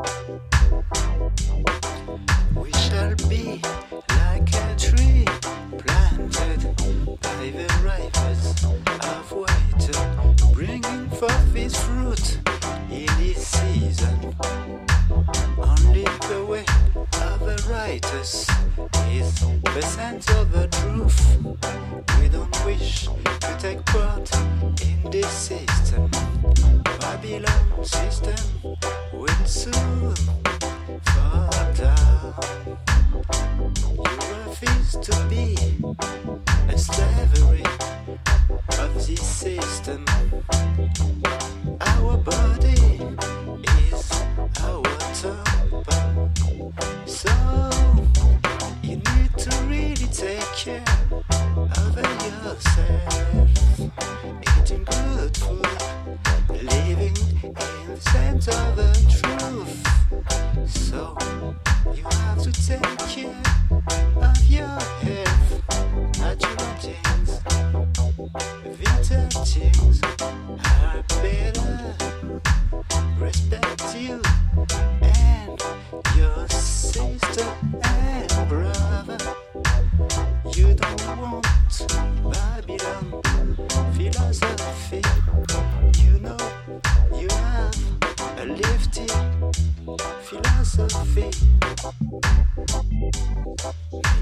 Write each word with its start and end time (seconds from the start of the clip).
We 0.00 0.06
shall 2.72 3.12
be 3.28 3.60
like 4.08 4.48
a 4.54 4.74
tree 4.78 5.26
planted 5.76 6.64
by 7.20 7.50
the 7.50 7.68
rivers 7.84 8.64
of 8.64 9.30
water, 9.30 10.00
bringing 10.54 11.10
forth 11.10 11.54
its 11.54 11.78
fruit 11.82 12.38
in 12.90 13.10
its 13.20 13.46
season. 13.46 14.34
Only 15.58 16.04
the 16.30 16.46
way 16.48 16.64
of 17.20 17.40
the 17.40 17.62
righteous 17.68 18.48
is 19.10 19.34
the 19.40 20.30
of 20.38 20.50
the 20.50 20.66
truth. 20.80 21.20
We 22.18 22.30
don't 22.30 22.64
wish 22.64 23.04
to 23.04 23.54
take 23.58 23.84
part 23.84 24.34
in 24.80 25.10
this 25.10 25.28
system. 25.28 26.10
Babylon 27.00 27.84
system. 27.84 28.36
Will 29.12 29.46
soon 29.46 30.14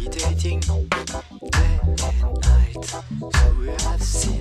Meditating 0.00 0.60
day 0.60 1.80
and 1.84 2.34
night, 2.42 2.84
so 2.84 3.54
we 3.58 3.66
have 3.68 4.02
seen 4.02 4.39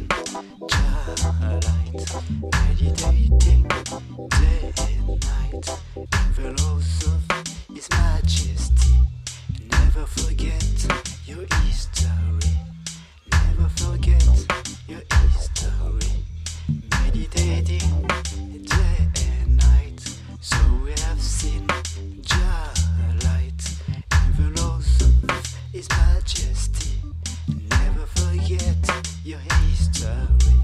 Majesty. 26.30 27.02
Never 27.72 28.06
forget 28.06 28.78
your 29.24 29.40
history. 29.40 30.60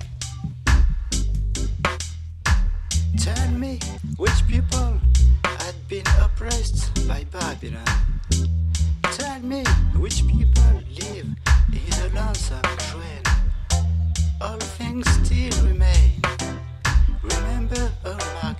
Tell 3.17 3.49
me 3.51 3.79
which 4.17 4.45
people 4.47 4.99
had 5.43 5.75
been 5.87 6.05
oppressed 6.21 7.07
by 7.07 7.23
Babylon. 7.31 7.83
Tell 9.03 9.39
me 9.39 9.63
which 9.97 10.27
people 10.27 10.81
live 11.01 11.27
in 11.73 12.13
lands 12.13 12.51
of 12.51 12.61
Israel. 12.77 13.23
All 14.41 14.59
things 14.77 15.09
still 15.23 15.65
remain. 15.65 16.21
Remember 17.23 17.91
oh 18.05 18.17
Marcus, 18.43 18.54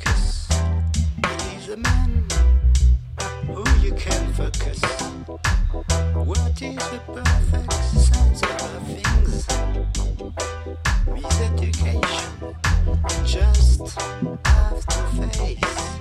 have 14.76 15.32
to 15.32 15.40
face 15.40 15.95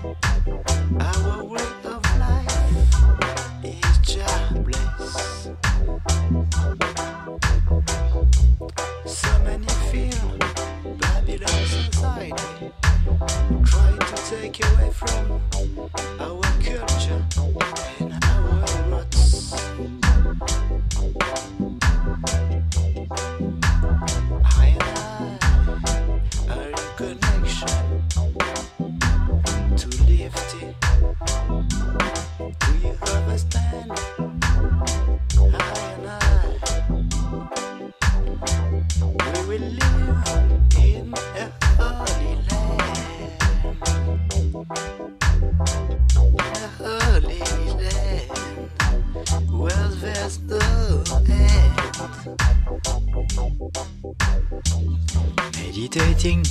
Meditating 55.97 56.43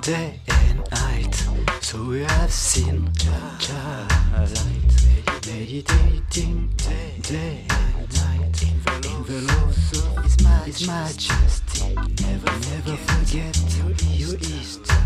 day 0.00 0.40
and 0.48 0.78
night, 0.90 1.34
so 1.82 2.02
we 2.02 2.22
have 2.22 2.50
seen 2.50 3.04
light. 3.26 4.48
Meditating 5.46 6.72
day, 6.78 7.12
day 7.20 7.66
and 7.68 8.14
night 8.14 8.62
in 8.62 9.22
the 9.24 9.52
laws 9.52 9.92
of 9.92 10.24
His, 10.24 10.36
His 10.78 10.88
Majesty. 10.88 11.94
Never, 11.94 12.52
never 12.70 12.96
forget 12.96 13.54
your 14.16 14.38
history. 14.38 14.96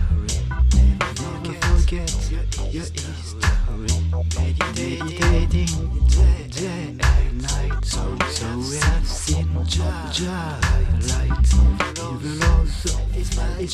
Never 0.76 1.54
forget 1.66 2.30
your 2.30 2.84
history. 2.86 3.42
Meditating 4.36 5.74
day, 6.06 6.46
day 6.48 6.96
and 7.00 7.42
night, 7.42 7.84
so, 7.84 8.16
so 8.30 8.46
we 8.56 8.76
have 8.76 9.04
seen 9.04 9.52
light 9.64 10.67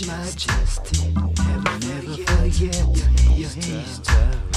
Majesty. 0.03 1.15
Never, 1.15 1.79
never 1.79 2.17
forget 2.25 2.85
your 3.37 3.49
history. 3.49 4.54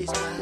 is 0.00 0.06
mine. 0.06 0.37